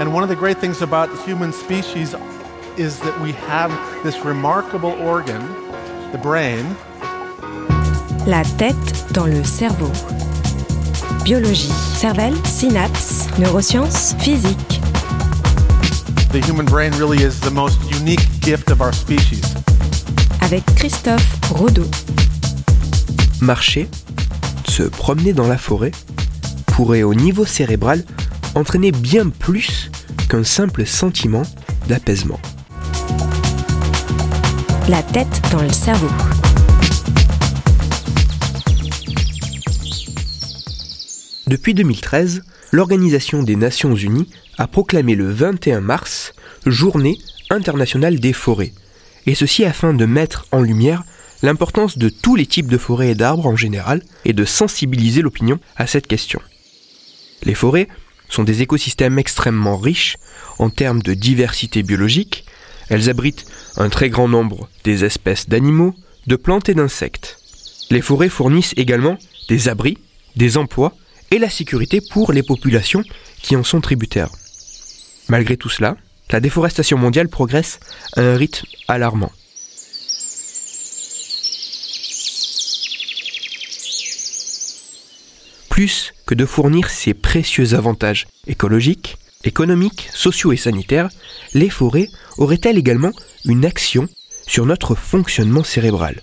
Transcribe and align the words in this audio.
And 0.00 0.12
one 0.12 0.22
of 0.22 0.28
the 0.28 0.36
great 0.36 0.58
things 0.58 0.82
about 0.82 1.10
the 1.10 1.22
human 1.22 1.52
species 1.52 2.14
is 2.76 2.98
that 3.00 3.20
we 3.20 3.32
have 3.32 3.70
this 4.02 4.24
remarkable 4.24 4.92
organ, 4.92 5.40
the 6.12 6.18
brain. 6.18 6.64
La 8.26 8.42
tête 8.58 9.12
dans 9.12 9.26
le 9.26 9.44
cerveau. 9.44 9.90
Biologie, 11.24 11.72
cervelle, 11.94 12.34
synapses, 12.44 13.28
neurosciences, 13.38 14.14
physique. 14.18 14.80
The 16.32 16.40
human 16.40 16.66
brain 16.66 16.92
really 16.98 17.22
is 17.22 17.40
the 17.40 17.50
most 17.50 17.78
unique 17.90 18.26
gift 18.40 18.70
of 18.70 18.80
our 18.80 18.92
species. 18.92 19.44
Avec 20.40 20.64
Christophe 20.76 21.38
Rodeau. 21.50 21.86
Marcher, 23.40 23.88
se 24.66 24.84
promener 24.84 25.32
dans 25.32 25.46
la 25.46 25.58
forêt, 25.58 25.92
pourrait 26.68 27.02
au 27.02 27.14
niveau 27.14 27.44
cérébral 27.44 28.02
entraîner 28.54 28.92
bien 28.92 29.28
plus 29.28 29.90
qu'un 30.28 30.44
simple 30.44 30.86
sentiment 30.86 31.42
d'apaisement. 31.88 32.40
La 34.88 35.02
tête 35.02 35.42
dans 35.52 35.62
le 35.62 35.72
cerveau. 35.72 36.08
Depuis 41.46 41.74
2013, 41.74 42.42
l'Organisation 42.72 43.42
des 43.42 43.56
Nations 43.56 43.94
Unies 43.94 44.28
a 44.58 44.66
proclamé 44.66 45.14
le 45.14 45.30
21 45.30 45.80
mars 45.80 46.32
Journée 46.66 47.18
internationale 47.50 48.20
des 48.20 48.32
forêts, 48.32 48.72
et 49.26 49.34
ceci 49.34 49.64
afin 49.64 49.92
de 49.92 50.06
mettre 50.06 50.46
en 50.52 50.60
lumière 50.60 51.02
l'importance 51.42 51.98
de 51.98 52.08
tous 52.08 52.36
les 52.36 52.46
types 52.46 52.68
de 52.68 52.78
forêts 52.78 53.10
et 53.10 53.14
d'arbres 53.14 53.46
en 53.46 53.56
général 53.56 54.02
et 54.24 54.32
de 54.32 54.44
sensibiliser 54.44 55.22
l'opinion 55.22 55.58
à 55.76 55.86
cette 55.86 56.06
question. 56.06 56.40
Les 57.42 57.54
forêts 57.54 57.88
sont 58.32 58.44
des 58.44 58.62
écosystèmes 58.62 59.18
extrêmement 59.18 59.76
riches 59.76 60.16
en 60.58 60.70
termes 60.70 61.02
de 61.02 61.14
diversité 61.14 61.82
biologique, 61.82 62.44
elles 62.88 63.10
abritent 63.10 63.44
un 63.76 63.88
très 63.88 64.10
grand 64.10 64.28
nombre 64.28 64.68
des 64.84 65.04
espèces 65.04 65.48
d'animaux, 65.48 65.94
de 66.26 66.36
plantes 66.36 66.68
et 66.68 66.74
d'insectes. 66.74 67.38
Les 67.90 68.00
forêts 68.00 68.28
fournissent 68.28 68.74
également 68.76 69.18
des 69.48 69.68
abris, 69.68 69.98
des 70.36 70.56
emplois 70.56 70.94
et 71.30 71.38
la 71.38 71.50
sécurité 71.50 72.00
pour 72.10 72.32
les 72.32 72.42
populations 72.42 73.04
qui 73.42 73.56
en 73.56 73.64
sont 73.64 73.80
tributaires. 73.80 74.30
Malgré 75.28 75.56
tout 75.56 75.68
cela, 75.68 75.96
la 76.30 76.40
déforestation 76.40 76.96
mondiale 76.98 77.28
progresse 77.28 77.80
à 78.16 78.22
un 78.22 78.36
rythme 78.36 78.66
alarmant. 78.88 79.32
Plus 85.72 86.12
que 86.26 86.34
de 86.34 86.44
fournir 86.44 86.90
ces 86.90 87.14
précieux 87.14 87.72
avantages 87.72 88.26
écologiques, 88.46 89.16
économiques, 89.42 90.10
sociaux 90.12 90.52
et 90.52 90.58
sanitaires, 90.58 91.08
les 91.54 91.70
forêts 91.70 92.10
auraient-elles 92.36 92.76
également 92.76 93.12
une 93.46 93.64
action 93.64 94.06
sur 94.46 94.66
notre 94.66 94.94
fonctionnement 94.94 95.64
cérébral? 95.64 96.20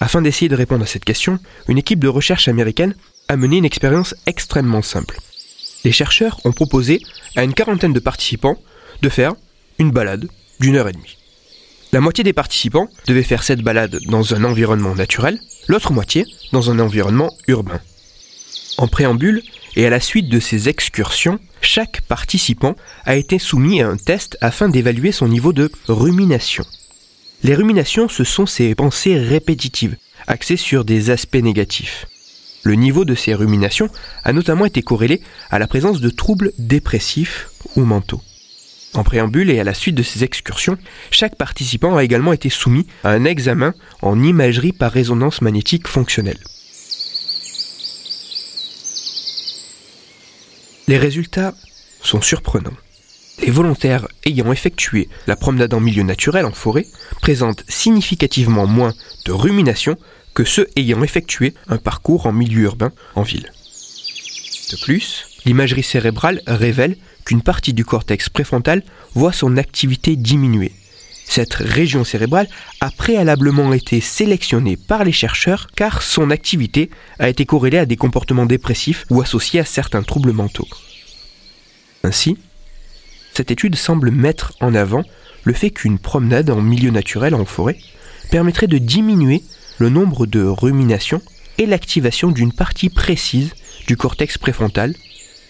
Afin 0.00 0.22
d'essayer 0.22 0.48
de 0.48 0.56
répondre 0.56 0.82
à 0.82 0.86
cette 0.86 1.04
question, 1.04 1.38
une 1.68 1.76
équipe 1.76 1.98
de 1.98 2.08
recherche 2.08 2.48
américaine 2.48 2.94
a 3.28 3.36
mené 3.36 3.58
une 3.58 3.66
expérience 3.66 4.14
extrêmement 4.24 4.80
simple. 4.80 5.18
Les 5.84 5.92
chercheurs 5.92 6.40
ont 6.46 6.52
proposé 6.52 7.02
à 7.36 7.44
une 7.44 7.52
quarantaine 7.52 7.92
de 7.92 8.00
participants 8.00 8.56
de 9.02 9.10
faire 9.10 9.34
une 9.78 9.90
balade 9.90 10.26
d'une 10.58 10.76
heure 10.76 10.88
et 10.88 10.92
demie. 10.92 11.18
La 11.92 12.00
moitié 12.00 12.24
des 12.24 12.32
participants 12.32 12.88
devaient 13.06 13.24
faire 13.24 13.42
cette 13.42 13.60
balade 13.60 13.98
dans 14.06 14.34
un 14.34 14.42
environnement 14.44 14.94
naturel, 14.94 15.38
l'autre 15.68 15.92
moitié 15.92 16.24
dans 16.52 16.70
un 16.70 16.78
environnement 16.78 17.30
urbain. 17.46 17.82
En 18.78 18.88
préambule 18.88 19.42
et 19.76 19.86
à 19.86 19.90
la 19.90 20.00
suite 20.00 20.28
de 20.28 20.40
ces 20.40 20.68
excursions, 20.68 21.38
chaque 21.60 22.00
participant 22.02 22.74
a 23.04 23.16
été 23.16 23.38
soumis 23.38 23.82
à 23.82 23.88
un 23.88 23.96
test 23.96 24.36
afin 24.40 24.68
d'évaluer 24.68 25.12
son 25.12 25.28
niveau 25.28 25.52
de 25.52 25.70
rumination. 25.88 26.64
Les 27.42 27.54
ruminations, 27.54 28.08
ce 28.08 28.24
sont 28.24 28.46
ces 28.46 28.74
pensées 28.74 29.18
répétitives, 29.18 29.96
axées 30.26 30.56
sur 30.56 30.84
des 30.84 31.10
aspects 31.10 31.36
négatifs. 31.36 32.06
Le 32.62 32.74
niveau 32.74 33.04
de 33.04 33.14
ces 33.14 33.34
ruminations 33.34 33.88
a 34.24 34.32
notamment 34.32 34.66
été 34.66 34.82
corrélé 34.82 35.20
à 35.50 35.58
la 35.58 35.66
présence 35.66 36.00
de 36.00 36.10
troubles 36.10 36.52
dépressifs 36.58 37.50
ou 37.76 37.82
mentaux. 37.82 38.22
En 38.94 39.04
préambule 39.04 39.50
et 39.50 39.58
à 39.58 39.64
la 39.64 39.74
suite 39.74 39.94
de 39.94 40.02
ces 40.02 40.22
excursions, 40.22 40.78
chaque 41.10 41.36
participant 41.36 41.96
a 41.96 42.04
également 42.04 42.32
été 42.32 42.50
soumis 42.50 42.86
à 43.04 43.10
un 43.10 43.24
examen 43.24 43.74
en 44.02 44.22
imagerie 44.22 44.72
par 44.72 44.92
résonance 44.92 45.40
magnétique 45.40 45.88
fonctionnelle. 45.88 46.38
Les 50.88 50.98
résultats 50.98 51.54
sont 52.02 52.20
surprenants. 52.20 52.76
Les 53.40 53.50
volontaires 53.50 54.06
ayant 54.24 54.52
effectué 54.52 55.08
la 55.26 55.36
promenade 55.36 55.74
en 55.74 55.80
milieu 55.80 56.02
naturel 56.02 56.44
en 56.44 56.52
forêt 56.52 56.86
présentent 57.20 57.64
significativement 57.68 58.66
moins 58.66 58.92
de 59.24 59.32
rumination 59.32 59.96
que 60.34 60.44
ceux 60.44 60.68
ayant 60.76 61.02
effectué 61.02 61.54
un 61.68 61.78
parcours 61.78 62.26
en 62.26 62.32
milieu 62.32 62.62
urbain 62.62 62.92
en 63.14 63.22
ville. 63.22 63.52
De 64.70 64.76
plus, 64.82 65.26
l'imagerie 65.44 65.82
cérébrale 65.82 66.40
révèle 66.46 66.96
qu'une 67.24 67.42
partie 67.42 67.74
du 67.74 67.84
cortex 67.84 68.28
préfrontal 68.28 68.82
voit 69.14 69.32
son 69.32 69.56
activité 69.56 70.16
diminuer. 70.16 70.72
Cette 71.34 71.54
région 71.54 72.04
cérébrale 72.04 72.46
a 72.82 72.90
préalablement 72.90 73.72
été 73.72 74.02
sélectionnée 74.02 74.76
par 74.76 75.02
les 75.02 75.12
chercheurs 75.12 75.68
car 75.74 76.02
son 76.02 76.28
activité 76.30 76.90
a 77.18 77.30
été 77.30 77.46
corrélée 77.46 77.78
à 77.78 77.86
des 77.86 77.96
comportements 77.96 78.44
dépressifs 78.44 79.06
ou 79.08 79.22
associés 79.22 79.60
à 79.60 79.64
certains 79.64 80.02
troubles 80.02 80.34
mentaux. 80.34 80.68
Ainsi, 82.04 82.36
cette 83.32 83.50
étude 83.50 83.76
semble 83.76 84.10
mettre 84.10 84.52
en 84.60 84.74
avant 84.74 85.04
le 85.44 85.54
fait 85.54 85.70
qu'une 85.70 85.98
promenade 85.98 86.50
en 86.50 86.60
milieu 86.60 86.90
naturel 86.90 87.34
en 87.34 87.46
forêt 87.46 87.78
permettrait 88.30 88.66
de 88.66 88.76
diminuer 88.76 89.42
le 89.78 89.88
nombre 89.88 90.26
de 90.26 90.44
ruminations 90.44 91.22
et 91.56 91.64
l'activation 91.64 92.30
d'une 92.30 92.52
partie 92.52 92.90
précise 92.90 93.54
du 93.86 93.96
cortex 93.96 94.36
préfrontal, 94.36 94.94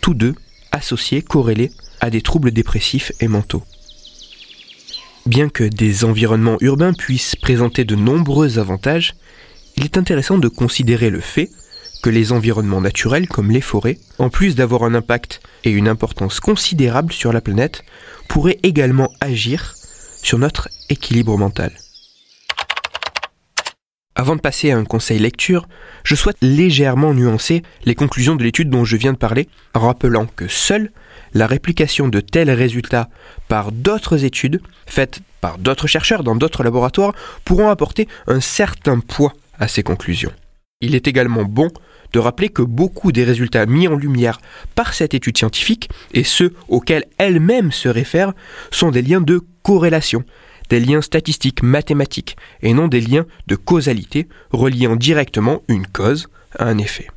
tous 0.00 0.14
deux 0.14 0.36
associés, 0.70 1.22
corrélés 1.22 1.72
à 1.98 2.08
des 2.08 2.22
troubles 2.22 2.52
dépressifs 2.52 3.10
et 3.18 3.26
mentaux. 3.26 3.64
Bien 5.26 5.48
que 5.48 5.62
des 5.62 6.04
environnements 6.04 6.56
urbains 6.60 6.92
puissent 6.92 7.36
présenter 7.36 7.84
de 7.84 7.94
nombreux 7.94 8.58
avantages, 8.58 9.14
il 9.76 9.84
est 9.84 9.96
intéressant 9.96 10.36
de 10.36 10.48
considérer 10.48 11.10
le 11.10 11.20
fait 11.20 11.48
que 12.02 12.10
les 12.10 12.32
environnements 12.32 12.80
naturels 12.80 13.28
comme 13.28 13.52
les 13.52 13.60
forêts, 13.60 13.98
en 14.18 14.30
plus 14.30 14.56
d'avoir 14.56 14.82
un 14.82 14.94
impact 14.94 15.40
et 15.62 15.70
une 15.70 15.86
importance 15.86 16.40
considérable 16.40 17.12
sur 17.12 17.32
la 17.32 17.40
planète, 17.40 17.84
pourraient 18.28 18.58
également 18.64 19.12
agir 19.20 19.74
sur 20.22 20.38
notre 20.38 20.68
équilibre 20.88 21.38
mental. 21.38 21.72
Avant 24.16 24.34
de 24.34 24.40
passer 24.40 24.72
à 24.72 24.76
un 24.76 24.84
conseil 24.84 25.20
lecture, 25.20 25.68
je 26.02 26.16
souhaite 26.16 26.36
légèrement 26.42 27.14
nuancer 27.14 27.62
les 27.84 27.94
conclusions 27.94 28.34
de 28.34 28.42
l'étude 28.42 28.70
dont 28.70 28.84
je 28.84 28.96
viens 28.96 29.12
de 29.12 29.18
parler, 29.18 29.48
en 29.74 29.80
rappelant 29.80 30.26
que 30.26 30.48
seule 30.48 30.90
la 31.34 31.46
réplication 31.46 32.08
de 32.08 32.20
tels 32.20 32.50
résultats 32.50 33.08
par 33.48 33.72
d'autres 33.72 34.24
études, 34.24 34.60
faites 34.86 35.20
par 35.40 35.58
d'autres 35.58 35.86
chercheurs 35.86 36.24
dans 36.24 36.36
d'autres 36.36 36.62
laboratoires, 36.62 37.14
pourront 37.44 37.68
apporter 37.68 38.08
un 38.26 38.40
certain 38.40 39.00
poids 39.00 39.32
à 39.58 39.68
ces 39.68 39.82
conclusions. 39.82 40.32
Il 40.80 40.94
est 40.94 41.06
également 41.06 41.44
bon 41.44 41.68
de 42.12 42.18
rappeler 42.18 42.48
que 42.48 42.62
beaucoup 42.62 43.12
des 43.12 43.24
résultats 43.24 43.66
mis 43.66 43.88
en 43.88 43.96
lumière 43.96 44.40
par 44.74 44.92
cette 44.94 45.14
étude 45.14 45.38
scientifique, 45.38 45.88
et 46.12 46.24
ceux 46.24 46.52
auxquels 46.68 47.06
elle-même 47.18 47.72
se 47.72 47.88
réfère, 47.88 48.32
sont 48.70 48.90
des 48.90 49.02
liens 49.02 49.20
de 49.20 49.40
corrélation, 49.62 50.24
des 50.68 50.80
liens 50.80 51.00
statistiques 51.00 51.62
mathématiques 51.62 52.36
et 52.62 52.74
non 52.74 52.88
des 52.88 53.00
liens 53.00 53.26
de 53.46 53.56
causalité 53.56 54.28
reliant 54.50 54.96
directement 54.96 55.62
une 55.68 55.86
cause 55.86 56.28
à 56.58 56.66
un 56.66 56.78
effet. 56.78 57.08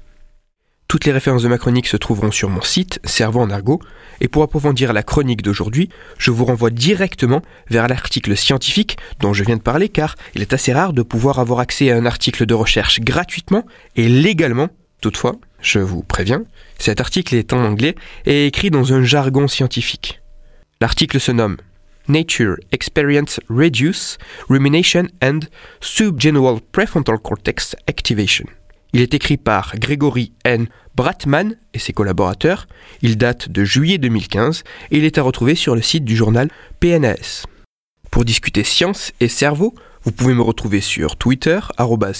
Toutes 0.95 1.03
les 1.03 1.11
références 1.11 1.43
de 1.43 1.49
ma 1.49 1.57
chronique 1.57 1.87
se 1.87 1.97
trouveront 1.97 2.31
sur 2.31 2.49
mon 2.49 2.61
site 2.61 3.01
Cerveau 3.03 3.41
en 3.41 3.49
argot, 3.49 3.81
et 4.21 4.29
pour 4.29 4.43
approfondir 4.43 4.93
la 4.93 5.03
chronique 5.03 5.41
d'aujourd'hui, 5.41 5.89
je 6.17 6.31
vous 6.31 6.45
renvoie 6.45 6.69
directement 6.69 7.41
vers 7.69 7.89
l'article 7.89 8.37
scientifique 8.37 8.95
dont 9.19 9.33
je 9.33 9.43
viens 9.43 9.57
de 9.57 9.61
parler 9.61 9.89
car 9.89 10.15
il 10.35 10.41
est 10.41 10.53
assez 10.53 10.71
rare 10.71 10.93
de 10.93 11.01
pouvoir 11.01 11.39
avoir 11.39 11.59
accès 11.59 11.91
à 11.91 11.97
un 11.97 12.05
article 12.05 12.45
de 12.45 12.53
recherche 12.53 13.01
gratuitement 13.01 13.65
et 13.97 14.07
légalement. 14.07 14.69
Toutefois, 15.01 15.35
je 15.59 15.79
vous 15.79 16.01
préviens, 16.01 16.45
cet 16.77 17.01
article 17.01 17.35
est 17.35 17.51
en 17.51 17.65
anglais 17.65 17.95
et 18.25 18.45
écrit 18.47 18.69
dans 18.69 18.93
un 18.93 19.03
jargon 19.03 19.49
scientifique. 19.49 20.21
L'article 20.79 21.19
se 21.19 21.33
nomme 21.33 21.57
Nature 22.07 22.55
Experience 22.71 23.41
Reduce 23.49 24.17
Rumination 24.47 25.07
and 25.21 25.41
Subgenual 25.81 26.61
Prefrontal 26.71 27.17
Cortex 27.19 27.75
Activation. 27.85 28.45
Il 28.95 29.01
est 29.01 29.13
écrit 29.13 29.35
par 29.35 29.75
Gregory 29.75 30.31
N. 30.45 30.67
Bratman 30.95 31.57
et 31.73 31.79
ses 31.79 31.91
collaborateurs. 31.91 32.65
Il 33.01 33.17
date 33.17 33.49
de 33.49 33.65
juillet 33.65 33.97
2015 33.97 34.63
et 34.89 34.97
il 34.97 35.03
est 35.03 35.17
à 35.17 35.21
retrouver 35.21 35.55
sur 35.55 35.75
le 35.75 35.81
site 35.81 36.05
du 36.05 36.15
journal 36.15 36.47
PNAS. 36.79 37.43
Pour 38.09 38.23
discuter 38.23 38.63
science 38.63 39.11
et 39.19 39.27
cerveau, 39.27 39.75
vous 40.05 40.13
pouvez 40.13 40.33
me 40.33 40.41
retrouver 40.41 40.79
sur 40.79 41.17
Twitter, 41.17 41.59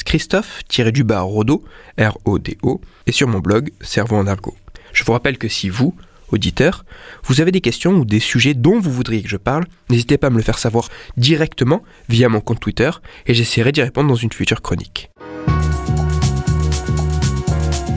Christophe-Rodo, 0.03 1.63
R-O-D-O, 1.97 2.81
et 3.07 3.11
sur 3.13 3.29
mon 3.29 3.39
blog 3.39 3.71
Cerveau 3.79 4.17
en 4.17 4.27
argot. 4.27 4.57
Je 4.91 5.05
vous 5.05 5.13
rappelle 5.13 5.37
que 5.37 5.47
si 5.47 5.69
vous, 5.69 5.95
auditeur, 6.27 6.83
vous 7.23 7.39
avez 7.39 7.53
des 7.53 7.61
questions 7.61 7.93
ou 7.93 8.03
des 8.03 8.19
sujets 8.19 8.53
dont 8.53 8.81
vous 8.81 8.91
voudriez 8.91 9.23
que 9.23 9.29
je 9.29 9.37
parle, 9.37 9.63
n'hésitez 9.89 10.17
pas 10.17 10.27
à 10.27 10.29
me 10.29 10.35
le 10.35 10.43
faire 10.43 10.57
savoir 10.57 10.89
directement 11.15 11.83
via 12.09 12.27
mon 12.27 12.41
compte 12.41 12.59
Twitter 12.59 12.91
et 13.27 13.33
j'essaierai 13.33 13.71
d'y 13.71 13.81
répondre 13.81 14.09
dans 14.09 14.15
une 14.15 14.33
future 14.33 14.61
chronique. 14.61 15.09